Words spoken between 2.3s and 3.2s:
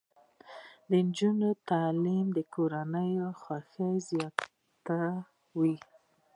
د کورنۍ